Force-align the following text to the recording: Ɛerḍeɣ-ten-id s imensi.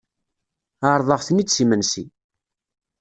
Ɛerḍeɣ-ten-id 0.89 1.49
s 1.49 1.57
imensi. 1.63 2.05